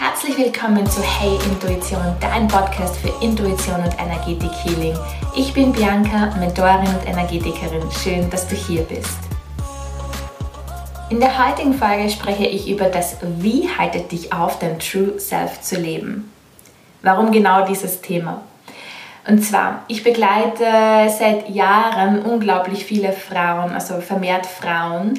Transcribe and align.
Herzlich 0.00 0.38
willkommen 0.38 0.88
zu 0.88 1.02
Hey 1.02 1.36
Intuition, 1.50 2.00
dein 2.20 2.46
Podcast 2.46 2.98
für 2.98 3.12
Intuition 3.20 3.82
und 3.82 3.98
Energetik 3.98 4.52
Healing. 4.62 4.96
Ich 5.34 5.52
bin 5.52 5.72
Bianca, 5.72 6.32
Mentorin 6.38 6.86
und 6.86 7.04
Energetikerin. 7.04 7.82
Schön, 7.90 8.30
dass 8.30 8.46
du 8.46 8.54
hier 8.54 8.82
bist. 8.82 9.18
In 11.10 11.18
der 11.18 11.36
heutigen 11.44 11.74
Folge 11.74 12.08
spreche 12.10 12.46
ich 12.46 12.70
über 12.70 12.84
das 12.84 13.16
Wie 13.38 13.68
haltet 13.68 14.12
dich 14.12 14.32
auf, 14.32 14.60
dein 14.60 14.78
True 14.78 15.18
Self 15.18 15.62
zu 15.62 15.74
leben. 15.80 16.32
Warum 17.02 17.32
genau 17.32 17.66
dieses 17.66 18.00
Thema? 18.00 18.42
Und 19.26 19.42
zwar, 19.42 19.82
ich 19.88 20.04
begleite 20.04 21.10
seit 21.10 21.48
Jahren 21.48 22.22
unglaublich 22.22 22.84
viele 22.84 23.12
Frauen, 23.12 23.72
also 23.72 24.00
vermehrt 24.00 24.46
Frauen, 24.46 25.14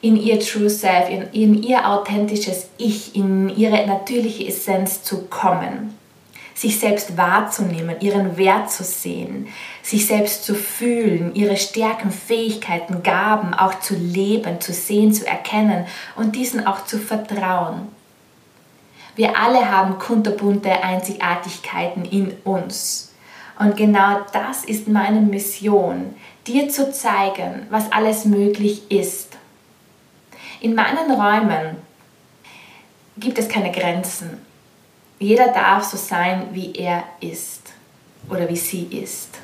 in 0.00 0.16
ihr 0.16 0.38
True 0.40 0.70
Self, 0.70 1.08
in, 1.08 1.22
in 1.32 1.62
ihr 1.62 1.88
authentisches 1.88 2.68
Ich, 2.76 3.16
in 3.16 3.48
ihre 3.48 3.86
natürliche 3.86 4.46
Essenz 4.46 5.02
zu 5.02 5.22
kommen. 5.22 5.96
Sich 6.54 6.80
selbst 6.80 7.16
wahrzunehmen, 7.16 8.00
ihren 8.00 8.36
Wert 8.36 8.70
zu 8.70 8.82
sehen, 8.82 9.46
sich 9.82 10.06
selbst 10.06 10.44
zu 10.44 10.56
fühlen, 10.56 11.32
ihre 11.34 11.56
Stärken, 11.56 12.10
Fähigkeiten, 12.10 13.04
Gaben 13.04 13.54
auch 13.54 13.78
zu 13.78 13.94
leben, 13.94 14.60
zu 14.60 14.72
sehen, 14.72 15.12
zu 15.12 15.24
erkennen 15.24 15.86
und 16.16 16.34
diesen 16.34 16.66
auch 16.66 16.84
zu 16.84 16.98
vertrauen. 16.98 17.88
Wir 19.14 19.38
alle 19.38 19.70
haben 19.70 19.98
kunterbunte 19.98 20.82
Einzigartigkeiten 20.82 22.04
in 22.04 22.34
uns. 22.44 23.12
Und 23.58 23.76
genau 23.76 24.20
das 24.32 24.64
ist 24.64 24.88
meine 24.88 25.20
Mission, 25.20 26.14
dir 26.46 26.68
zu 26.68 26.92
zeigen, 26.92 27.66
was 27.70 27.90
alles 27.90 28.24
möglich 28.24 28.90
ist 28.90 29.37
in 30.60 30.74
meinen 30.74 31.10
Räumen 31.10 31.76
gibt 33.16 33.38
es 33.38 33.48
keine 33.48 33.72
Grenzen. 33.72 34.44
Jeder 35.18 35.48
darf 35.48 35.84
so 35.84 35.96
sein, 35.96 36.48
wie 36.52 36.72
er 36.74 37.04
ist 37.20 37.72
oder 38.28 38.48
wie 38.48 38.56
sie 38.56 38.84
ist. 38.84 39.38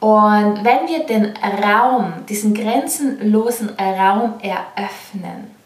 Und 0.00 0.64
wenn 0.64 0.86
wir 0.86 1.04
den 1.06 1.36
Raum, 1.36 2.24
diesen 2.28 2.54
grenzenlosen 2.54 3.70
Raum 3.70 4.34
eröffnen, 4.40 5.58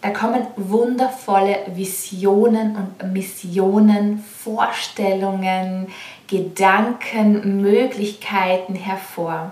da 0.00 0.10
kommen 0.10 0.46
wundervolle 0.56 1.58
Visionen 1.74 2.76
und 2.76 3.12
Missionen, 3.12 4.18
Vorstellungen, 4.18 5.88
Gedanken, 6.28 7.60
Möglichkeiten 7.60 8.76
hervor 8.76 9.50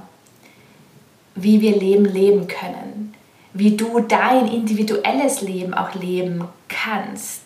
wie 1.34 1.60
wir 1.60 1.76
Leben 1.76 2.04
leben 2.04 2.46
können, 2.46 3.14
wie 3.52 3.76
du 3.76 4.00
dein 4.00 4.48
individuelles 4.48 5.40
Leben 5.40 5.74
auch 5.74 5.94
leben 5.94 6.44
kannst, 6.68 7.42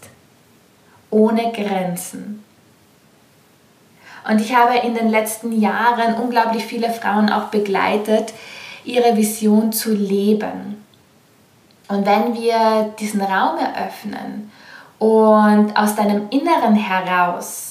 ohne 1.11 1.53
Grenzen. 1.53 2.45
Und 4.29 4.41
ich 4.41 4.55
habe 4.55 4.77
in 4.79 4.95
den 4.95 5.09
letzten 5.09 5.59
Jahren 5.59 6.15
unglaublich 6.15 6.65
viele 6.65 6.91
Frauen 6.91 7.31
auch 7.31 7.47
begleitet, 7.47 8.35
ihre 8.85 9.17
Vision 9.17 9.73
zu 9.73 9.95
leben. 9.95 10.85
Und 11.89 12.05
wenn 12.05 12.35
wir 12.35 12.95
diesen 12.99 13.23
Raum 13.23 13.59
eröffnen 13.59 14.51
und 14.99 15.75
aus 15.75 15.97
deinem 15.97 16.29
Inneren 16.31 16.75
heraus 16.75 17.68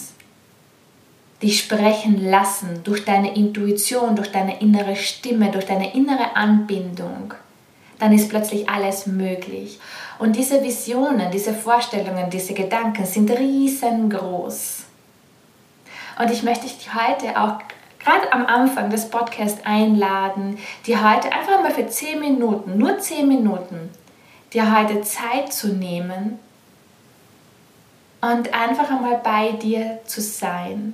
dich 1.42 1.60
sprechen 1.60 2.30
lassen 2.30 2.82
durch 2.84 3.06
deine 3.06 3.36
Intuition, 3.36 4.16
durch 4.16 4.32
deine 4.32 4.60
innere 4.60 4.96
Stimme, 4.96 5.52
durch 5.52 5.66
deine 5.66 5.94
innere 5.94 6.36
Anbindung, 6.36 7.34
dann 8.00 8.12
ist 8.12 8.30
plötzlich 8.30 8.68
alles 8.68 9.08
möglich. 9.08 9.80
Und 10.20 10.36
diese 10.36 10.64
Visionen, 10.64 11.30
diese 11.31 11.53
Vorstellungen, 11.53 12.30
diese 12.30 12.53
Gedanken 12.53 13.06
sind 13.06 13.30
riesengroß. 13.30 14.84
Und 16.20 16.31
ich 16.31 16.42
möchte 16.42 16.66
dich 16.66 16.90
heute 16.94 17.40
auch 17.40 17.59
gerade 18.00 18.31
am 18.34 18.46
Anfang 18.46 18.90
des 18.90 19.09
Podcasts 19.09 19.64
einladen, 19.64 20.58
dir 20.88 20.97
heute 21.08 21.31
einfach 21.31 21.62
mal 21.62 21.72
für 21.72 21.88
10 21.88 22.20
Minuten, 22.20 22.78
nur 22.78 22.97
10 22.97 23.28
Minuten, 23.28 23.92
dir 24.53 24.76
heute 24.76 25.02
Zeit 25.02 25.53
zu 25.53 25.68
nehmen 25.68 26.40
und 28.22 28.52
einfach 28.53 28.90
einmal 28.90 29.22
bei 29.24 29.52
dir 29.52 30.00
zu 30.06 30.22
sein 30.22 30.94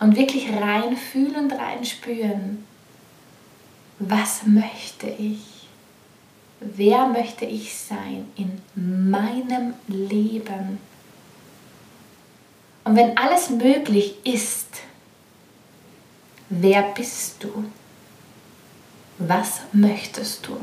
und 0.00 0.16
wirklich 0.16 0.48
rein 0.52 0.96
fühlen 0.96 1.36
und 1.36 1.52
rein 1.52 1.84
spüren, 1.84 2.64
was 3.98 4.44
möchte 4.46 5.08
ich? 5.08 5.68
Wer 6.60 7.06
möchte 7.06 7.44
ich 7.44 7.76
sein 7.76 8.26
in 8.36 8.62
meinem 8.74 9.74
Leben? 9.86 10.78
Und 12.84 12.96
wenn 12.96 13.16
alles 13.16 13.50
möglich 13.50 14.16
ist, 14.24 14.68
wer 16.48 16.82
bist 16.82 17.42
du? 17.44 17.64
Was 19.18 19.60
möchtest 19.72 20.46
du? 20.46 20.56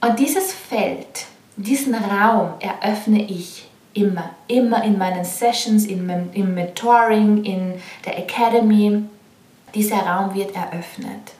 Und 0.00 0.18
dieses 0.18 0.52
Feld, 0.52 1.26
diesen 1.56 1.94
Raum 1.94 2.54
eröffne 2.60 3.24
ich 3.24 3.68
Immer, 3.94 4.30
immer 4.48 4.82
in 4.82 4.98
meinen 4.98 5.24
Sessions, 5.24 5.86
in, 5.86 6.08
im 6.32 6.54
Mentoring, 6.54 7.44
in 7.44 7.74
der 8.04 8.18
Academy. 8.18 9.04
Dieser 9.74 9.98
Raum 9.98 10.34
wird 10.34 10.54
eröffnet. 10.54 11.32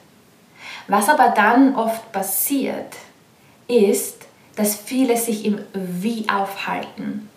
Was 0.87 1.09
aber 1.09 1.29
dann 1.29 1.75
oft 1.75 2.11
passiert, 2.11 2.95
ist, 3.67 4.25
dass 4.55 4.75
viele 4.75 5.17
sich 5.17 5.45
im 5.45 5.59
Wie 5.73 6.27
aufhalten. 6.29 7.29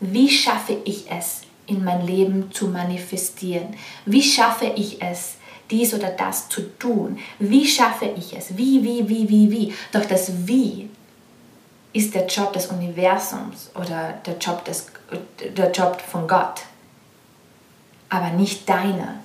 Wie 0.00 0.30
schaffe 0.30 0.76
ich 0.84 1.10
es, 1.10 1.42
in 1.66 1.84
mein 1.84 2.06
Leben 2.06 2.50
zu 2.52 2.68
manifestieren? 2.68 3.74
Wie 4.04 4.22
schaffe 4.22 4.72
ich 4.76 5.02
es, 5.02 5.36
dies 5.70 5.92
oder 5.92 6.10
das 6.10 6.48
zu 6.48 6.62
tun? 6.78 7.18
Wie 7.38 7.66
schaffe 7.66 8.10
ich 8.16 8.36
es? 8.36 8.56
Wie, 8.56 8.82
wie, 8.82 9.08
wie, 9.08 9.28
wie, 9.28 9.50
wie? 9.50 9.74
Doch 9.92 10.04
das 10.04 10.46
Wie 10.46 10.88
ist 11.98 12.14
der 12.14 12.26
Job 12.26 12.52
des 12.52 12.68
Universums 12.68 13.70
oder 13.74 14.12
der 14.24 14.38
Job, 14.38 14.64
des, 14.64 14.86
der 15.56 15.72
Job 15.72 16.00
von 16.00 16.28
Gott, 16.28 16.60
aber 18.08 18.30
nicht 18.30 18.68
deiner. 18.68 19.16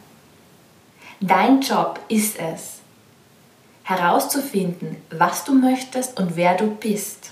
Dein 1.20 1.62
Job 1.62 2.00
ist 2.08 2.40
es, 2.40 2.80
herauszufinden, 3.84 4.98
was 5.12 5.44
du 5.44 5.54
möchtest 5.54 6.20
und 6.20 6.36
wer 6.36 6.56
du 6.56 6.66
bist. 6.66 7.32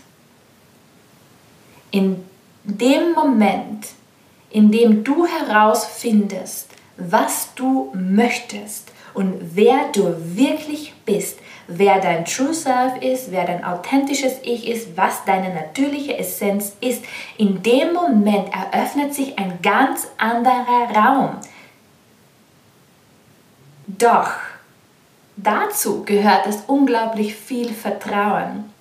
In 1.90 2.24
dem 2.64 3.14
Moment, 3.14 3.88
in 4.52 4.72
dem 4.72 5.04
du 5.04 5.26
herausfindest, 5.26 6.68
was 6.98 7.56
du 7.56 7.92
möchtest 7.96 8.92
und 9.14 9.56
wer 9.56 9.90
du 9.94 10.16
wirklich 10.36 10.94
bist, 11.06 11.40
wer 11.68 12.00
dein 12.00 12.26
True 12.26 12.54
Self 12.54 13.02
ist, 13.02 13.32
wer 13.32 13.46
dein 13.46 13.64
authentisches 13.64 14.40
Ich 14.44 14.68
ist, 14.68 14.96
was 14.96 15.26
deine 15.26 15.54
natürliche 15.54 16.18
Essenz 16.18 16.76
ist. 16.82 17.04
In 17.38 17.62
dem 17.64 17.94
Moment 17.94 18.50
eröffnet 18.54 19.14
sich 19.14 19.38
ein 19.38 19.60
ganz 19.62 20.08
anderer 20.18 20.90
Raum. 20.96 21.38
Doch 23.88 24.32
dazu 25.36 26.04
gehört 26.04 26.48
es 26.48 26.64
unglaublich 26.68 27.36
viel 27.36 27.74
Vertrauen. 27.74 28.72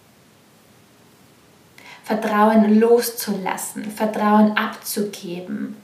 Vertrauen 2.04 2.80
loszulassen, 2.80 3.90
Vertrauen 3.90 4.56
abzugeben, 4.56 5.76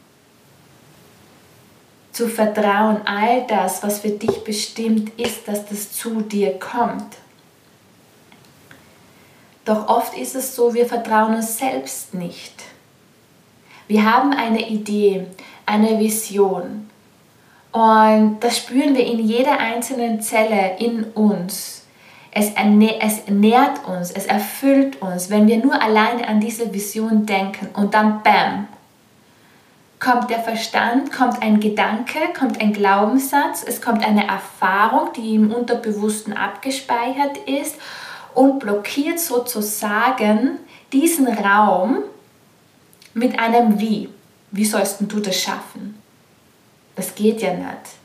zu 2.16 2.28
vertrauen, 2.28 3.02
all 3.04 3.46
das, 3.46 3.82
was 3.82 4.00
für 4.00 4.08
dich 4.08 4.42
bestimmt 4.42 5.20
ist, 5.20 5.46
dass 5.46 5.66
das 5.66 5.92
zu 5.92 6.22
dir 6.22 6.58
kommt. 6.58 7.16
Doch 9.66 9.88
oft 9.88 10.16
ist 10.16 10.34
es 10.34 10.56
so, 10.56 10.72
wir 10.72 10.86
vertrauen 10.86 11.34
uns 11.34 11.58
selbst 11.58 12.14
nicht. 12.14 12.54
Wir 13.86 14.10
haben 14.10 14.32
eine 14.32 14.66
Idee, 14.66 15.26
eine 15.66 15.98
Vision 15.98 16.88
und 17.72 18.38
das 18.40 18.56
spüren 18.56 18.96
wir 18.96 19.04
in 19.04 19.18
jeder 19.18 19.58
einzelnen 19.58 20.22
Zelle 20.22 20.78
in 20.78 21.04
uns. 21.04 21.84
Es, 22.30 22.52
es 22.54 23.28
nährt 23.28 23.86
uns, 23.86 24.10
es 24.10 24.24
erfüllt 24.24 25.02
uns, 25.02 25.28
wenn 25.28 25.48
wir 25.48 25.58
nur 25.58 25.82
alleine 25.82 26.26
an 26.26 26.40
diese 26.40 26.72
Vision 26.72 27.26
denken 27.26 27.68
und 27.74 27.92
dann 27.92 28.22
bam, 28.22 28.68
kommt 29.98 30.30
der 30.30 30.40
Verstand, 30.40 31.12
kommt 31.12 31.42
ein 31.42 31.60
Gedanke, 31.60 32.18
kommt 32.38 32.60
ein 32.60 32.72
Glaubenssatz, 32.72 33.64
es 33.66 33.80
kommt 33.80 34.06
eine 34.06 34.26
Erfahrung, 34.26 35.12
die 35.14 35.34
im 35.34 35.52
Unterbewussten 35.52 36.32
abgespeichert 36.32 37.38
ist 37.46 37.76
und 38.34 38.58
blockiert 38.58 39.18
sozusagen 39.18 40.58
diesen 40.92 41.26
Raum 41.26 42.02
mit 43.14 43.38
einem 43.38 43.80
Wie. 43.80 44.10
Wie 44.50 44.64
sollst 44.64 44.98
du 45.00 45.20
das 45.20 45.40
schaffen? 45.40 46.00
Das 46.94 47.14
geht 47.14 47.40
ja 47.40 47.54
nicht. 47.54 47.96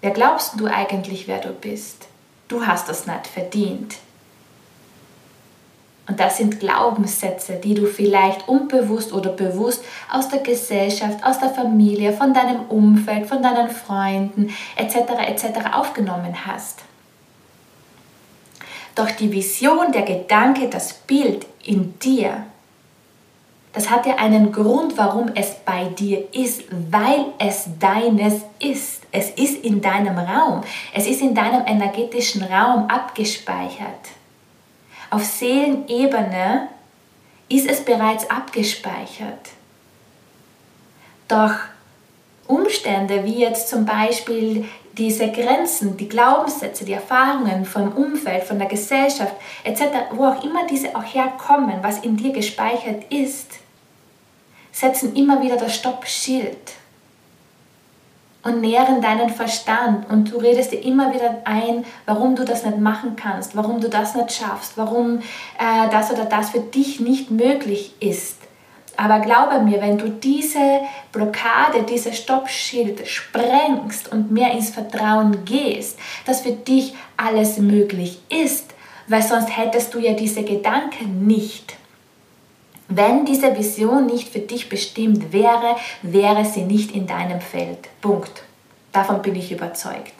Wer 0.00 0.10
glaubst 0.10 0.58
du 0.58 0.66
eigentlich, 0.66 1.26
wer 1.26 1.40
du 1.40 1.50
bist? 1.50 2.06
Du 2.48 2.66
hast 2.66 2.88
das 2.88 3.06
nicht 3.06 3.26
verdient. 3.26 3.96
Und 6.08 6.20
das 6.20 6.36
sind 6.36 6.60
Glaubenssätze, 6.60 7.54
die 7.54 7.74
du 7.74 7.86
vielleicht 7.86 8.48
unbewusst 8.48 9.12
oder 9.12 9.30
bewusst 9.30 9.84
aus 10.10 10.28
der 10.28 10.38
Gesellschaft, 10.38 11.24
aus 11.24 11.40
der 11.40 11.50
Familie, 11.50 12.12
von 12.12 12.32
deinem 12.32 12.62
Umfeld, 12.68 13.26
von 13.26 13.42
deinen 13.42 13.68
Freunden 13.70 14.54
etc. 14.76 14.96
etc. 15.26 15.74
aufgenommen 15.74 16.46
hast. 16.46 16.80
Doch 18.94 19.10
die 19.10 19.32
Vision, 19.32 19.92
der 19.92 20.02
Gedanke, 20.02 20.68
das 20.68 20.94
Bild 20.94 21.44
in 21.64 21.98
dir, 21.98 22.46
das 23.72 23.90
hat 23.90 24.06
ja 24.06 24.14
einen 24.14 24.52
Grund, 24.52 24.96
warum 24.96 25.32
es 25.34 25.54
bei 25.66 25.84
dir 25.84 26.32
ist, 26.32 26.62
weil 26.90 27.26
es 27.38 27.68
deines 27.78 28.40
ist. 28.58 29.02
Es 29.12 29.30
ist 29.30 29.62
in 29.62 29.82
deinem 29.82 30.16
Raum, 30.16 30.62
es 30.94 31.06
ist 31.06 31.20
in 31.20 31.34
deinem 31.34 31.66
energetischen 31.66 32.42
Raum 32.42 32.88
abgespeichert. 32.88 34.15
Auf 35.10 35.24
Seelenebene 35.24 36.68
ist 37.48 37.68
es 37.68 37.84
bereits 37.84 38.28
abgespeichert. 38.28 39.50
Doch 41.28 41.54
Umstände 42.46 43.24
wie 43.24 43.40
jetzt 43.40 43.68
zum 43.68 43.84
Beispiel 43.84 44.66
diese 44.96 45.30
Grenzen, 45.30 45.96
die 45.96 46.08
Glaubenssätze, 46.08 46.84
die 46.84 46.92
Erfahrungen 46.92 47.64
vom 47.64 47.92
Umfeld, 47.92 48.44
von 48.44 48.58
der 48.58 48.68
Gesellschaft 48.68 49.34
etc., 49.64 49.82
wo 50.12 50.24
auch 50.24 50.42
immer 50.42 50.66
diese 50.66 50.94
auch 50.96 51.02
herkommen, 51.02 51.78
was 51.82 51.98
in 51.98 52.16
dir 52.16 52.32
gespeichert 52.32 53.04
ist, 53.12 53.50
setzen 54.72 55.14
immer 55.14 55.42
wieder 55.42 55.56
das 55.56 55.74
Stoppschild 55.74 56.72
und 58.46 58.60
nähren 58.60 59.02
deinen 59.02 59.30
Verstand 59.30 60.08
und 60.08 60.32
du 60.32 60.38
redest 60.38 60.72
dir 60.72 60.82
immer 60.82 61.12
wieder 61.12 61.38
ein, 61.44 61.84
warum 62.04 62.36
du 62.36 62.44
das 62.44 62.64
nicht 62.64 62.78
machen 62.78 63.16
kannst, 63.16 63.56
warum 63.56 63.80
du 63.80 63.88
das 63.88 64.14
nicht 64.14 64.32
schaffst, 64.32 64.76
warum 64.76 65.18
äh, 65.18 65.90
das 65.90 66.12
oder 66.12 66.24
das 66.24 66.50
für 66.50 66.60
dich 66.60 67.00
nicht 67.00 67.30
möglich 67.30 67.94
ist. 68.00 68.38
Aber 68.96 69.18
glaube 69.18 69.60
mir, 69.60 69.82
wenn 69.82 69.98
du 69.98 70.08
diese 70.08 70.80
Blockade, 71.12 71.82
dieses 71.88 72.16
Stoppschild 72.16 73.06
sprengst 73.06 74.10
und 74.10 74.30
mehr 74.30 74.52
ins 74.52 74.70
Vertrauen 74.70 75.44
gehst, 75.44 75.98
dass 76.24 76.40
für 76.40 76.52
dich 76.52 76.94
alles 77.16 77.58
möglich 77.58 78.20
ist, 78.30 78.74
weil 79.08 79.22
sonst 79.22 79.56
hättest 79.56 79.92
du 79.92 79.98
ja 79.98 80.12
diese 80.14 80.44
Gedanken 80.44 81.26
nicht. 81.26 81.76
Wenn 82.88 83.24
diese 83.24 83.56
Vision 83.56 84.06
nicht 84.06 84.28
für 84.28 84.38
dich 84.38 84.68
bestimmt 84.68 85.32
wäre, 85.32 85.76
wäre 86.02 86.44
sie 86.44 86.62
nicht 86.62 86.92
in 86.92 87.06
deinem 87.06 87.40
Feld. 87.40 87.88
Punkt. 88.00 88.42
Davon 88.92 89.22
bin 89.22 89.34
ich 89.34 89.50
überzeugt. 89.50 90.14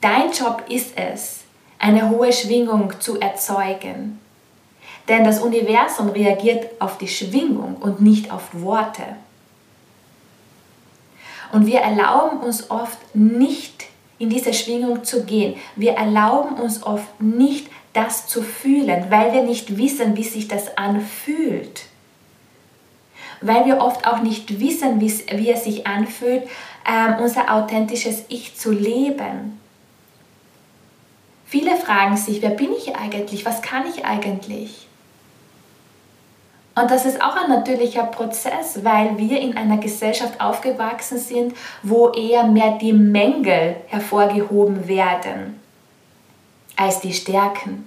Dein 0.00 0.30
Job 0.30 0.62
ist 0.68 0.96
es, 0.96 1.40
eine 1.78 2.10
hohe 2.10 2.32
Schwingung 2.32 3.00
zu 3.00 3.20
erzeugen. 3.20 4.20
Denn 5.08 5.24
das 5.24 5.40
Universum 5.40 6.10
reagiert 6.10 6.80
auf 6.80 6.98
die 6.98 7.08
Schwingung 7.08 7.76
und 7.76 8.00
nicht 8.00 8.30
auf 8.30 8.42
Worte. 8.52 9.02
Und 11.52 11.66
wir 11.66 11.80
erlauben 11.80 12.38
uns 12.38 12.70
oft 12.70 12.98
nicht 13.14 13.86
in 14.18 14.30
diese 14.30 14.52
Schwingung 14.52 15.04
zu 15.04 15.24
gehen. 15.24 15.56
Wir 15.76 15.92
erlauben 15.92 16.56
uns 16.56 16.82
oft 16.82 17.20
nicht 17.20 17.68
das 17.96 18.26
zu 18.26 18.42
fühlen, 18.42 19.06
weil 19.10 19.32
wir 19.32 19.42
nicht 19.42 19.78
wissen, 19.78 20.16
wie 20.16 20.24
sich 20.24 20.48
das 20.48 20.76
anfühlt. 20.76 21.86
Weil 23.40 23.64
wir 23.64 23.78
oft 23.78 24.06
auch 24.06 24.20
nicht 24.20 24.60
wissen, 24.60 25.00
wie 25.00 25.50
es 25.50 25.64
sich 25.64 25.86
anfühlt, 25.86 26.44
ähm, 26.86 27.16
unser 27.20 27.52
authentisches 27.52 28.24
Ich 28.28 28.56
zu 28.56 28.70
leben. 28.70 29.60
Viele 31.46 31.76
fragen 31.76 32.16
sich, 32.16 32.42
wer 32.42 32.50
bin 32.50 32.72
ich 32.72 32.96
eigentlich? 32.96 33.46
Was 33.46 33.62
kann 33.62 33.84
ich 33.86 34.04
eigentlich? 34.04 34.86
Und 36.74 36.90
das 36.90 37.06
ist 37.06 37.22
auch 37.22 37.36
ein 37.36 37.48
natürlicher 37.48 38.02
Prozess, 38.04 38.84
weil 38.84 39.16
wir 39.16 39.40
in 39.40 39.56
einer 39.56 39.78
Gesellschaft 39.78 40.38
aufgewachsen 40.40 41.18
sind, 41.18 41.54
wo 41.82 42.10
eher 42.10 42.44
mehr 42.44 42.76
die 42.78 42.92
Mängel 42.92 43.76
hervorgehoben 43.86 44.86
werden 44.86 45.65
als 46.76 47.00
die 47.00 47.12
Stärken. 47.12 47.84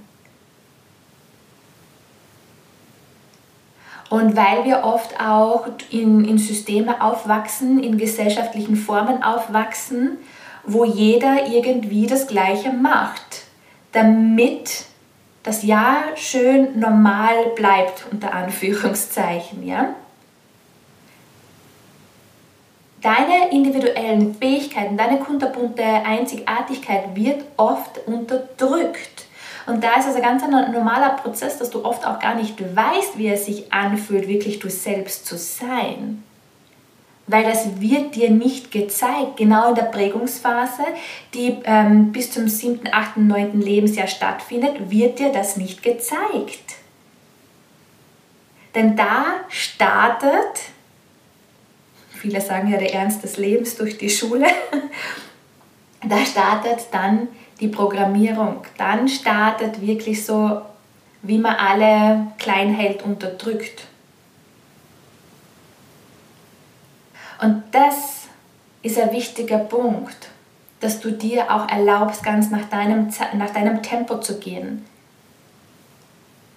Und 4.10 4.36
weil 4.36 4.66
wir 4.66 4.84
oft 4.84 5.20
auch 5.20 5.68
in, 5.92 6.26
in 6.26 6.40
Systeme 6.40 7.02
aufwachsen, 7.02 7.84
in 7.84 7.98
gesellschaftlichen 8.00 8.76
Formen 8.76 9.22
aufwachsen, 9.22 10.18
wo 10.64 10.84
jeder 10.84 11.48
irgendwie 11.48 12.08
das 12.08 12.28
Gleiche 12.28 12.74
macht, 12.74 13.44
damit 13.92 14.86
das 15.44 15.64
Jahr 15.64 16.16
schön 16.16 16.80
normal 16.80 17.36
bleibt, 17.56 18.06
unter 18.12 18.34
Anführungszeichen. 18.34 19.66
Ja? 19.66 19.94
Deine 23.02 23.52
individuellen 23.52 24.36
Fähigkeiten, 24.36 24.98
deine 24.98 25.20
kunterbunte 25.20 25.84
Einzigartigkeit 25.84 27.16
wird 27.16 27.46
oft 27.56 28.06
unterdrückt. 28.06 29.26
Und 29.68 29.84
da 29.84 30.00
ist 30.00 30.08
es 30.08 30.16
ein 30.16 30.22
ganz 30.22 30.42
normaler 30.44 31.12
Prozess, 31.12 31.60
dass 31.60 31.70
du 31.70 31.86
oft 31.86 32.06
auch 32.06 32.20
gar 32.20 32.36
nicht 32.36 32.60
weißt, 32.60 33.18
wie 33.18 33.30
es 33.30 33.46
sich 33.46 33.72
anfühlt, 33.72 34.28
wirklich 34.28 34.60
du 34.60 34.70
selbst 34.70 35.26
zu 35.26 35.38
sein. 35.38 36.24
Weil 37.28 37.44
das 37.44 37.80
wird 37.80 38.16
dir 38.16 38.32
nicht 38.32 38.72
gezeigt, 38.72 39.38
genau 39.38 39.70
in 39.70 39.76
der 39.76 39.84
Prägungsphase, 39.84 40.84
die 41.36 41.60
ähm, 41.64 42.12
bis 42.12 42.32
zum 42.32 42.48
7., 42.48 42.90
8., 42.92 43.18
9. 43.18 43.62
Lebensjahr 43.62 44.08
stattfindet, 44.08 44.90
wird 44.90 45.20
dir 45.20 45.32
das 45.32 45.56
nicht 45.56 45.84
gezeigt. 45.84 46.76
Denn 48.74 48.96
da 48.96 49.26
startet 49.48 50.72
viele 52.20 52.42
sagen 52.42 52.72
ja 52.72 52.78
der 52.78 52.94
Ernst 52.94 53.24
des 53.24 53.38
Lebens 53.38 53.78
durch 53.78 53.98
die 53.98 54.10
Schule, 54.10 54.48
da 56.08 56.26
startet 56.26 56.88
dann 56.92 57.30
die 57.60 57.70
Programmierung. 57.70 58.64
Dann 58.78 59.08
startet 59.08 59.82
wirklich 59.82 60.26
so, 60.26 60.62
wie 61.22 61.38
man 61.38 61.56
alle 61.56 62.28
klein 62.38 62.74
hält, 62.74 63.04
unterdrückt. 63.04 63.86
Und 67.42 67.64
das 67.72 68.28
ist 68.82 69.00
ein 69.00 69.12
wichtiger 69.12 69.60
Punkt, 69.60 70.30
dass 70.82 71.00
du 71.00 71.12
dir 71.12 71.52
auch 71.52 71.70
erlaubst, 71.70 72.24
ganz 72.24 72.50
nach 72.50 72.66
deinem, 72.66 73.10
nach 73.34 73.52
deinem 73.52 73.82
Tempo 73.82 74.20
zu 74.20 74.40
gehen. 74.40 74.86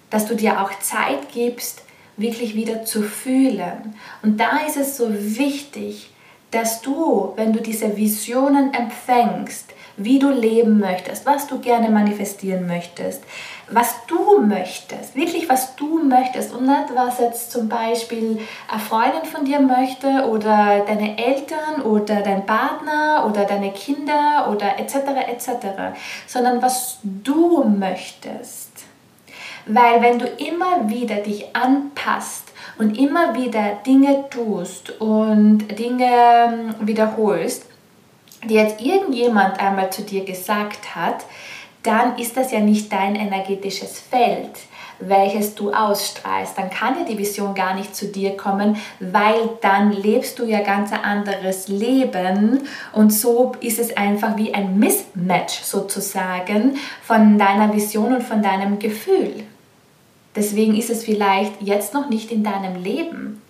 Dass 0.09 0.25
du 0.27 0.35
dir 0.35 0.61
auch 0.61 0.77
Zeit 0.79 1.31
gibst, 1.33 1.83
wirklich 2.17 2.55
wieder 2.55 2.85
zu 2.85 3.03
fühlen. 3.03 3.95
Und 4.21 4.39
da 4.39 4.59
ist 4.67 4.77
es 4.77 4.97
so 4.97 5.07
wichtig, 5.09 6.09
dass 6.51 6.81
du, 6.81 7.33
wenn 7.35 7.51
du 7.51 7.61
diese 7.61 7.97
Visionen 7.97 8.73
empfängst, 8.73 9.73
wie 9.97 10.17
du 10.17 10.29
leben 10.31 10.79
möchtest, 10.79 11.25
was 11.25 11.47
du 11.47 11.59
gerne 11.59 11.89
manifestieren 11.89 12.65
möchtest, 12.65 13.23
was 13.69 13.95
du 14.07 14.39
möchtest, 14.41 15.15
wirklich 15.15 15.47
was 15.49 15.75
du 15.75 16.03
möchtest 16.03 16.53
und 16.53 16.65
nicht 16.65 16.95
was 16.95 17.19
jetzt 17.19 17.51
zum 17.51 17.69
Beispiel 17.69 18.39
eine 18.67 18.81
Freundin 18.81 19.25
von 19.25 19.45
dir 19.45 19.59
möchte 19.59 20.27
oder 20.27 20.83
deine 20.85 21.17
Eltern 21.17 21.81
oder 21.83 22.21
dein 22.21 22.45
Partner 22.45 23.25
oder 23.29 23.45
deine 23.45 23.71
Kinder 23.71 24.49
oder 24.51 24.79
etc. 24.79 24.95
etc., 25.27 25.49
sondern 26.27 26.61
was 26.61 26.97
du 27.03 27.63
möchtest. 27.63 28.72
Weil 29.65 30.01
wenn 30.01 30.19
du 30.19 30.25
immer 30.25 30.89
wieder 30.89 31.15
dich 31.17 31.55
anpasst 31.55 32.51
und 32.77 32.97
immer 32.97 33.35
wieder 33.35 33.77
Dinge 33.85 34.25
tust 34.29 34.99
und 34.99 35.59
Dinge 35.79 36.09
ähm, 36.09 36.75
wiederholst, 36.81 37.65
die 38.43 38.55
jetzt 38.55 38.81
irgendjemand 38.81 39.59
einmal 39.59 39.89
zu 39.91 40.01
dir 40.01 40.25
gesagt 40.25 40.95
hat, 40.95 41.25
dann 41.83 42.17
ist 42.17 42.37
das 42.37 42.51
ja 42.51 42.59
nicht 42.59 42.91
dein 42.91 43.15
energetisches 43.15 43.99
Feld, 43.99 44.51
welches 44.99 45.53
du 45.55 45.73
ausstrahlst. 45.73 46.57
Dann 46.57 46.69
kann 46.69 46.97
ja 46.99 47.05
die 47.05 47.17
Vision 47.17 47.53
gar 47.53 47.73
nicht 47.73 47.95
zu 47.95 48.07
dir 48.07 48.37
kommen, 48.37 48.77
weil 48.99 49.49
dann 49.61 49.91
lebst 49.91 50.39
du 50.39 50.45
ja 50.45 50.61
ganz 50.61 50.93
ein 50.93 51.03
anderes 51.03 51.67
Leben 51.67 52.61
und 52.93 53.11
so 53.11 53.53
ist 53.59 53.79
es 53.79 53.95
einfach 53.95 54.37
wie 54.37 54.53
ein 54.53 54.79
Mismatch 54.79 55.61
sozusagen 55.61 56.77
von 57.01 57.37
deiner 57.37 57.73
Vision 57.73 58.15
und 58.15 58.23
von 58.23 58.41
deinem 58.41 58.79
Gefühl. 58.79 59.43
Deswegen 60.35 60.75
ist 60.75 60.89
es 60.89 61.03
vielleicht 61.03 61.61
jetzt 61.61 61.93
noch 61.93 62.09
nicht 62.09 62.31
in 62.31 62.43
deinem 62.43 62.81
Leben. 62.81 63.41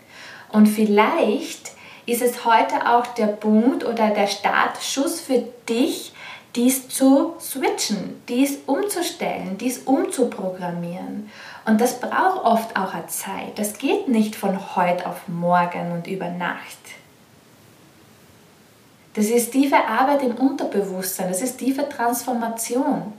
Und 0.51 0.67
vielleicht 0.67 1.71
ist 2.05 2.21
es 2.21 2.45
heute 2.45 2.89
auch 2.89 3.07
der 3.07 3.27
Punkt 3.27 3.85
oder 3.85 4.09
der 4.09 4.27
Startschuss 4.27 5.21
für 5.21 5.43
dich, 5.69 6.13
dies 6.55 6.87
zu 6.89 7.33
switchen, 7.39 8.21
dies 8.29 8.59
umzustellen, 8.67 9.57
dies 9.57 9.79
umzuprogrammieren. 9.79 11.29
Und 11.65 11.81
das 11.81 11.99
braucht 11.99 12.43
oft 12.43 12.75
auch 12.75 12.93
eine 12.93 13.07
Zeit. 13.07 13.57
Das 13.57 13.77
geht 13.77 14.07
nicht 14.07 14.35
von 14.35 14.75
heute 14.75 15.07
auf 15.07 15.27
morgen 15.27 15.93
und 15.93 16.07
über 16.07 16.29
Nacht. 16.29 16.77
Das 19.15 19.25
ist 19.27 19.51
tiefe 19.51 19.77
Arbeit 19.77 20.23
im 20.23 20.35
Unterbewusstsein, 20.35 21.29
das 21.29 21.41
ist 21.41 21.57
tiefe 21.57 21.87
Transformation. 21.87 23.13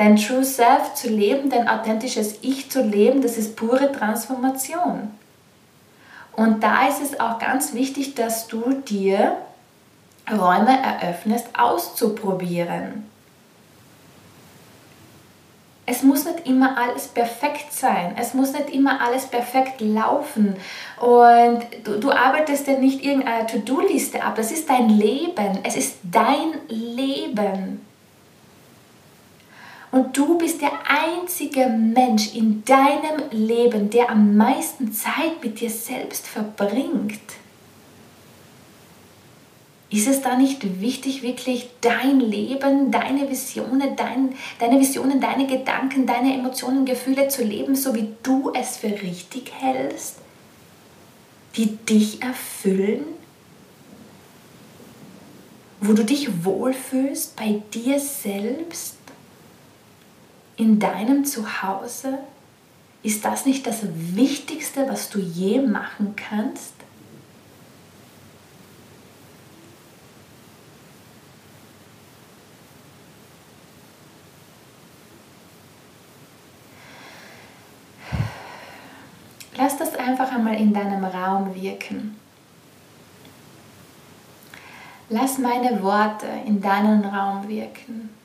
Dein 0.00 0.16
True 0.16 0.42
Self 0.42 0.94
zu 0.94 1.10
leben, 1.10 1.50
dein 1.50 1.68
authentisches 1.68 2.38
Ich 2.40 2.70
zu 2.70 2.80
leben, 2.82 3.20
das 3.20 3.36
ist 3.36 3.54
pure 3.54 3.92
Transformation. 3.92 5.10
Und 6.32 6.62
da 6.62 6.88
ist 6.88 7.02
es 7.02 7.20
auch 7.20 7.38
ganz 7.38 7.74
wichtig, 7.74 8.14
dass 8.14 8.48
du 8.48 8.80
dir 8.88 9.36
Räume 10.26 10.70
eröffnest, 10.82 11.48
auszuprobieren. 11.52 13.10
Es 15.84 16.02
muss 16.02 16.24
nicht 16.24 16.46
immer 16.46 16.78
alles 16.78 17.06
perfekt 17.08 17.70
sein. 17.70 18.16
Es 18.18 18.32
muss 18.32 18.54
nicht 18.54 18.70
immer 18.70 19.02
alles 19.02 19.26
perfekt 19.26 19.82
laufen. 19.82 20.56
Und 20.98 21.60
du, 21.84 22.00
du 22.00 22.10
arbeitest 22.10 22.68
ja 22.68 22.78
nicht 22.78 23.04
irgendeine 23.04 23.46
To-Do-Liste 23.46 24.22
ab. 24.22 24.36
Das 24.36 24.50
ist 24.50 24.70
dein 24.70 24.88
Leben. 24.88 25.58
Es 25.62 25.76
ist 25.76 25.96
dein 26.10 26.54
Leben. 26.68 27.89
Und 29.92 30.16
du 30.16 30.38
bist 30.38 30.60
der 30.62 30.72
einzige 30.86 31.66
Mensch 31.66 32.34
in 32.34 32.64
deinem 32.64 33.22
Leben, 33.32 33.90
der 33.90 34.10
am 34.10 34.36
meisten 34.36 34.92
Zeit 34.92 35.42
mit 35.42 35.60
dir 35.60 35.70
selbst 35.70 36.26
verbringt. 36.26 37.20
Ist 39.92 40.06
es 40.06 40.22
da 40.22 40.36
nicht 40.36 40.80
wichtig, 40.80 41.22
wirklich 41.22 41.68
dein 41.80 42.20
Leben, 42.20 42.92
deine 42.92 43.28
Visionen, 43.28 43.96
dein, 43.96 44.36
deine 44.60 44.78
Visionen, 44.78 45.20
deine 45.20 45.48
Gedanken, 45.48 46.06
deine 46.06 46.34
Emotionen, 46.34 46.84
Gefühle 46.84 47.26
zu 47.26 47.42
leben, 47.42 47.74
so 47.74 47.92
wie 47.92 48.14
du 48.22 48.52
es 48.54 48.76
für 48.76 48.92
richtig 49.02 49.50
hältst, 49.58 50.18
die 51.56 51.76
dich 51.78 52.22
erfüllen? 52.22 53.04
Wo 55.80 55.92
du 55.94 56.04
dich 56.04 56.44
wohlfühlst 56.44 57.34
bei 57.34 57.60
dir 57.74 57.98
selbst? 57.98 58.99
In 60.60 60.78
deinem 60.78 61.24
Zuhause? 61.24 62.18
Ist 63.02 63.24
das 63.24 63.46
nicht 63.46 63.66
das 63.66 63.78
Wichtigste, 63.82 64.86
was 64.86 65.08
du 65.08 65.18
je 65.18 65.58
machen 65.58 66.14
kannst? 66.16 66.74
Lass 79.56 79.78
das 79.78 79.94
einfach 79.94 80.30
einmal 80.30 80.56
in 80.56 80.74
deinem 80.74 81.06
Raum 81.06 81.54
wirken. 81.54 82.20
Lass 85.08 85.38
meine 85.38 85.82
Worte 85.82 86.26
in 86.44 86.60
deinen 86.60 87.02
Raum 87.06 87.48
wirken. 87.48 88.19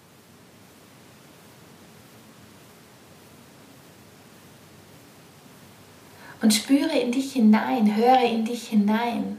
Und 6.41 6.53
spüre 6.53 6.97
in 6.97 7.11
dich 7.11 7.33
hinein, 7.33 7.95
höre 7.95 8.23
in 8.23 8.45
dich 8.45 8.67
hinein. 8.69 9.37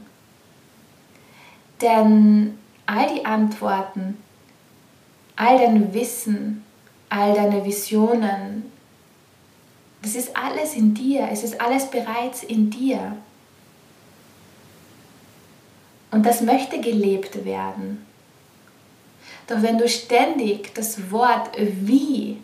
Denn 1.81 2.57
all 2.85 3.13
die 3.13 3.25
Antworten, 3.25 4.17
all 5.35 5.57
dein 5.57 5.93
Wissen, 5.93 6.63
all 7.09 7.33
deine 7.33 7.63
Visionen, 7.63 8.71
das 10.01 10.15
ist 10.15 10.35
alles 10.35 10.73
in 10.75 10.93
dir, 10.93 11.27
es 11.31 11.43
ist 11.43 11.59
alles 11.59 11.89
bereits 11.89 12.43
in 12.43 12.69
dir. 12.69 13.17
Und 16.11 16.25
das 16.25 16.41
möchte 16.41 16.79
gelebt 16.79 17.45
werden. 17.45 18.05
Doch 19.47 19.61
wenn 19.61 19.77
du 19.77 19.87
ständig 19.87 20.73
das 20.73 21.11
Wort 21.11 21.51
wie 21.57 22.37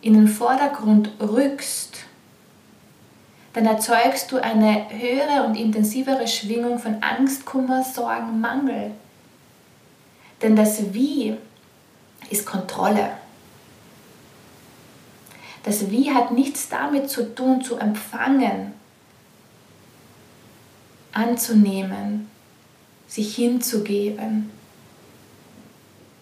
in 0.00 0.14
den 0.14 0.28
Vordergrund 0.28 1.10
rückst, 1.20 2.05
dann 3.56 3.64
erzeugst 3.64 4.30
du 4.30 4.36
eine 4.36 4.86
höhere 4.90 5.46
und 5.46 5.54
intensivere 5.54 6.28
Schwingung 6.28 6.78
von 6.78 7.02
Angst, 7.02 7.46
Kummer, 7.46 7.82
Sorgen, 7.82 8.38
Mangel. 8.38 8.90
Denn 10.42 10.54
das 10.54 10.92
Wie 10.92 11.34
ist 12.28 12.44
Kontrolle. 12.44 13.12
Das 15.62 15.90
Wie 15.90 16.12
hat 16.12 16.32
nichts 16.32 16.68
damit 16.68 17.08
zu 17.08 17.34
tun, 17.34 17.62
zu 17.62 17.76
empfangen, 17.76 18.74
anzunehmen, 21.12 22.28
sich 23.08 23.36
hinzugeben. 23.36 24.50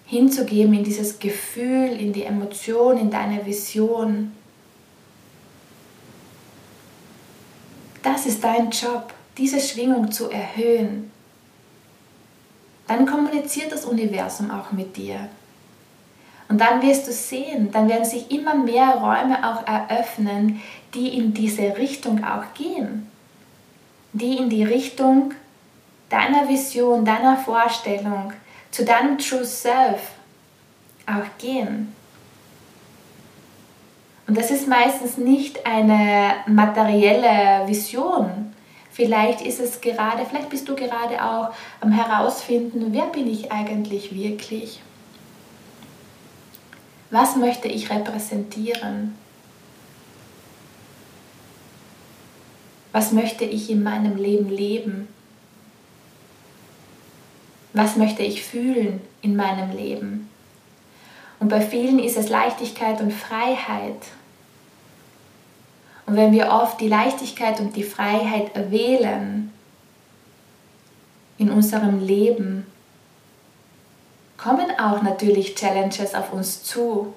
Hinzugeben 0.06 0.72
in 0.74 0.84
dieses 0.84 1.18
Gefühl, 1.18 1.96
in 1.98 2.12
die 2.12 2.22
Emotion, 2.22 2.96
in 2.96 3.10
deine 3.10 3.44
Vision. 3.44 4.30
Das 8.04 8.26
ist 8.26 8.44
dein 8.44 8.70
Job, 8.70 9.14
diese 9.38 9.58
Schwingung 9.58 10.12
zu 10.12 10.30
erhöhen. 10.30 11.10
Dann 12.86 13.06
kommuniziert 13.06 13.72
das 13.72 13.86
Universum 13.86 14.50
auch 14.50 14.72
mit 14.72 14.94
dir. 14.94 15.30
Und 16.50 16.60
dann 16.60 16.82
wirst 16.82 17.08
du 17.08 17.12
sehen, 17.12 17.72
dann 17.72 17.88
werden 17.88 18.04
sich 18.04 18.30
immer 18.30 18.54
mehr 18.54 18.96
Räume 18.96 19.38
auch 19.42 19.66
eröffnen, 19.66 20.60
die 20.92 21.16
in 21.16 21.32
diese 21.32 21.78
Richtung 21.78 22.22
auch 22.22 22.52
gehen. 22.52 23.10
Die 24.12 24.36
in 24.36 24.50
die 24.50 24.64
Richtung 24.64 25.32
deiner 26.10 26.46
Vision, 26.46 27.06
deiner 27.06 27.38
Vorstellung, 27.38 28.34
zu 28.70 28.84
deinem 28.84 29.16
True 29.16 29.46
Self 29.46 30.10
auch 31.06 31.38
gehen. 31.38 31.94
Und 34.26 34.38
das 34.38 34.50
ist 34.50 34.68
meistens 34.68 35.18
nicht 35.18 35.66
eine 35.66 36.34
materielle 36.46 37.66
Vision. 37.66 38.54
Vielleicht 38.90 39.40
ist 39.42 39.60
es 39.60 39.80
gerade, 39.80 40.24
vielleicht 40.24 40.50
bist 40.50 40.68
du 40.68 40.74
gerade 40.74 41.22
auch 41.22 41.52
am 41.80 41.90
herausfinden, 41.90 42.86
wer 42.90 43.06
bin 43.06 43.26
ich 43.26 43.50
eigentlich 43.50 44.14
wirklich? 44.14 44.80
Was 47.10 47.36
möchte 47.36 47.68
ich 47.68 47.90
repräsentieren? 47.90 49.16
Was 52.92 53.12
möchte 53.12 53.44
ich 53.44 53.70
in 53.70 53.82
meinem 53.82 54.16
Leben 54.16 54.48
leben? 54.48 55.08
Was 57.72 57.96
möchte 57.96 58.22
ich 58.22 58.44
fühlen 58.44 59.00
in 59.20 59.34
meinem 59.34 59.76
Leben? 59.76 60.30
Und 61.40 61.48
bei 61.48 61.60
vielen 61.60 61.98
ist 61.98 62.16
es 62.16 62.28
Leichtigkeit 62.28 63.00
und 63.00 63.12
Freiheit. 63.12 64.02
Und 66.06 66.16
wenn 66.16 66.32
wir 66.32 66.50
oft 66.50 66.80
die 66.80 66.88
Leichtigkeit 66.88 67.60
und 67.60 67.76
die 67.76 67.82
Freiheit 67.82 68.50
wählen 68.70 69.52
in 71.38 71.50
unserem 71.50 72.04
Leben, 72.04 72.66
kommen 74.36 74.70
auch 74.78 75.02
natürlich 75.02 75.54
Challenges 75.54 76.14
auf 76.14 76.32
uns 76.32 76.62
zu, 76.62 77.14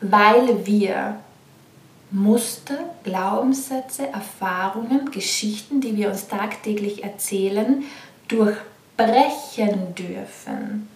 weil 0.00 0.64
wir 0.64 1.16
Muster, 2.12 2.78
Glaubenssätze, 3.04 4.08
Erfahrungen, 4.08 5.10
Geschichten, 5.10 5.80
die 5.80 5.96
wir 5.96 6.10
uns 6.10 6.28
tagtäglich 6.28 7.04
erzählen, 7.04 7.84
durchbrechen 8.28 9.94
dürfen. 9.94 10.88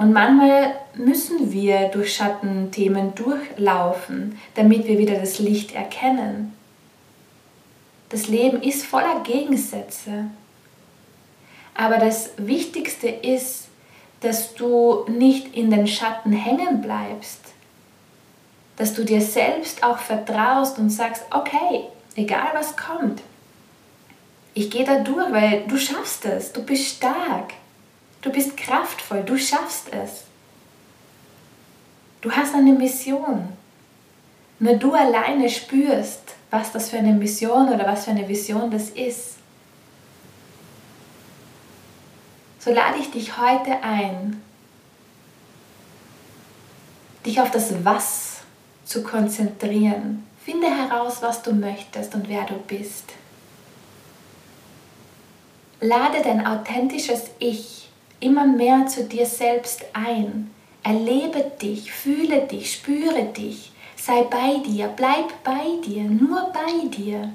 Und 0.00 0.14
manchmal 0.14 0.76
müssen 0.94 1.52
wir 1.52 1.88
durch 1.88 2.14
Schattenthemen 2.14 3.14
durchlaufen, 3.14 4.38
damit 4.54 4.86
wir 4.86 4.96
wieder 4.96 5.18
das 5.18 5.40
Licht 5.40 5.74
erkennen. 5.74 6.56
Das 8.08 8.26
Leben 8.26 8.62
ist 8.62 8.86
voller 8.86 9.20
Gegensätze. 9.22 10.30
Aber 11.74 11.98
das 11.98 12.30
Wichtigste 12.38 13.08
ist, 13.08 13.68
dass 14.22 14.54
du 14.54 15.04
nicht 15.06 15.54
in 15.54 15.70
den 15.70 15.86
Schatten 15.86 16.32
hängen 16.32 16.80
bleibst. 16.80 17.52
Dass 18.78 18.94
du 18.94 19.04
dir 19.04 19.20
selbst 19.20 19.84
auch 19.84 19.98
vertraust 19.98 20.78
und 20.78 20.88
sagst, 20.88 21.24
okay, 21.30 21.84
egal 22.16 22.48
was 22.54 22.74
kommt, 22.74 23.20
ich 24.54 24.70
gehe 24.70 24.86
da 24.86 25.00
durch, 25.00 25.30
weil 25.30 25.64
du 25.68 25.76
schaffst 25.76 26.24
es, 26.24 26.54
du 26.54 26.62
bist 26.62 26.96
stark, 26.96 27.52
du 28.22 28.30
bist 28.30 28.56
kraftvoll, 28.56 29.22
du 29.24 29.38
schaffst 29.38 29.92
es. 29.92 30.24
Du 32.20 32.30
hast 32.30 32.54
eine 32.54 32.72
Mission. 32.72 33.48
Nur 34.58 34.74
du 34.74 34.92
alleine 34.92 35.48
spürst, 35.48 36.34
was 36.50 36.72
das 36.72 36.90
für 36.90 36.98
eine 36.98 37.12
Mission 37.12 37.68
oder 37.68 37.86
was 37.86 38.04
für 38.04 38.10
eine 38.10 38.28
Vision 38.28 38.70
das 38.70 38.90
ist. 38.90 39.40
so 42.60 42.70
lade 42.70 42.98
ich 42.98 43.10
dich 43.10 43.38
heute 43.38 43.82
ein, 43.82 44.40
dich 47.24 47.40
auf 47.40 47.50
das 47.50 47.84
Was 47.84 48.42
zu 48.84 49.02
konzentrieren. 49.02 50.26
Finde 50.44 50.68
heraus, 50.68 51.22
was 51.22 51.42
du 51.42 51.52
möchtest 51.52 52.14
und 52.14 52.28
wer 52.28 52.44
du 52.44 52.54
bist. 52.54 53.04
Lade 55.80 56.20
dein 56.22 56.46
authentisches 56.46 57.24
Ich 57.38 57.89
immer 58.20 58.46
mehr 58.46 58.86
zu 58.86 59.04
dir 59.04 59.26
selbst 59.26 59.84
ein. 59.92 60.50
Erlebe 60.82 61.50
dich, 61.60 61.92
fühle 61.92 62.46
dich, 62.46 62.72
spüre 62.72 63.24
dich. 63.24 63.72
Sei 63.96 64.22
bei 64.22 64.58
dir, 64.64 64.88
bleib 64.88 65.42
bei 65.44 65.76
dir, 65.84 66.04
nur 66.04 66.50
bei 66.52 66.88
dir. 66.88 67.32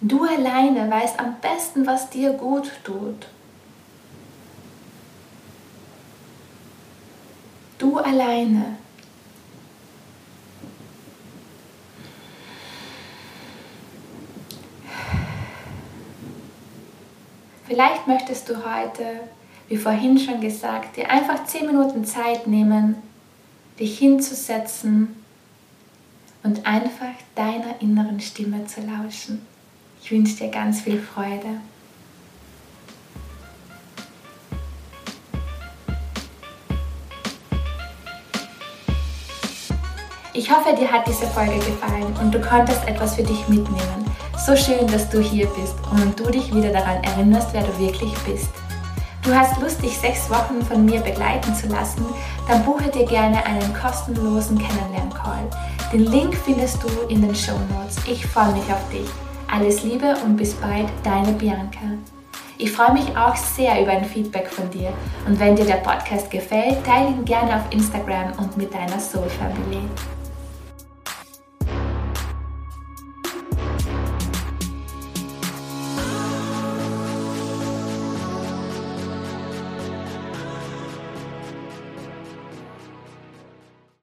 Du 0.00 0.24
alleine 0.24 0.90
weißt 0.90 1.18
am 1.18 1.36
besten, 1.40 1.86
was 1.86 2.10
dir 2.10 2.32
gut 2.32 2.70
tut. 2.82 3.26
Du 7.78 7.98
alleine. 7.98 8.76
Vielleicht 17.66 18.06
möchtest 18.06 18.48
du 18.50 18.56
heute, 18.56 19.20
wie 19.68 19.78
vorhin 19.78 20.18
schon 20.18 20.40
gesagt, 20.40 20.96
dir 20.96 21.08
einfach 21.10 21.44
10 21.46 21.66
Minuten 21.66 22.04
Zeit 22.04 22.46
nehmen, 22.46 22.96
dich 23.80 23.98
hinzusetzen 23.98 25.16
und 26.42 26.66
einfach 26.66 27.14
deiner 27.34 27.80
inneren 27.80 28.20
Stimme 28.20 28.66
zu 28.66 28.82
lauschen. 28.82 29.46
Ich 30.02 30.10
wünsche 30.10 30.36
dir 30.36 30.50
ganz 30.50 30.82
viel 30.82 31.00
Freude. 31.00 31.60
Ich 40.34 40.50
hoffe, 40.50 40.76
dir 40.76 40.92
hat 40.92 41.08
diese 41.08 41.26
Folge 41.28 41.56
gefallen 41.56 42.14
und 42.20 42.34
du 42.34 42.40
konntest 42.42 42.86
etwas 42.86 43.14
für 43.14 43.22
dich 43.22 43.48
mitnehmen. 43.48 44.03
So 44.46 44.54
schön, 44.54 44.86
dass 44.88 45.08
du 45.08 45.20
hier 45.20 45.46
bist 45.46 45.74
und 45.90 46.20
du 46.20 46.30
dich 46.30 46.54
wieder 46.54 46.70
daran 46.70 47.02
erinnerst, 47.02 47.48
wer 47.54 47.62
du 47.62 47.78
wirklich 47.78 48.12
bist. 48.26 48.50
Du 49.22 49.34
hast 49.34 49.58
Lust, 49.58 49.82
dich 49.82 49.96
sechs 49.96 50.28
Wochen 50.28 50.60
von 50.60 50.84
mir 50.84 51.00
begleiten 51.00 51.54
zu 51.54 51.66
lassen, 51.68 52.04
dann 52.46 52.62
buche 52.62 52.90
dir 52.90 53.06
gerne 53.06 53.42
einen 53.46 53.72
kostenlosen 53.72 54.58
Kennenlern-Call. 54.58 55.48
Den 55.94 56.04
Link 56.04 56.36
findest 56.44 56.82
du 56.82 56.88
in 57.08 57.22
den 57.22 57.34
Show 57.34 57.58
Notes. 57.72 57.96
Ich 58.06 58.26
freue 58.26 58.52
mich 58.52 58.70
auf 58.70 58.86
dich. 58.92 59.08
Alles 59.50 59.82
Liebe 59.82 60.14
und 60.22 60.36
bis 60.36 60.52
bald, 60.52 60.88
deine 61.02 61.32
Bianca. 61.32 61.96
Ich 62.58 62.70
freue 62.70 62.92
mich 62.92 63.16
auch 63.16 63.36
sehr 63.36 63.80
über 63.80 63.92
ein 63.92 64.04
Feedback 64.04 64.48
von 64.48 64.70
dir 64.70 64.92
und 65.26 65.40
wenn 65.40 65.56
dir 65.56 65.64
der 65.64 65.76
Podcast 65.76 66.30
gefällt, 66.30 66.84
teile 66.84 67.08
ihn 67.08 67.24
gerne 67.24 67.56
auf 67.56 67.62
Instagram 67.70 68.32
und 68.38 68.58
mit 68.58 68.74
deiner 68.74 69.00
Soul 69.00 69.30
Family. 69.30 69.80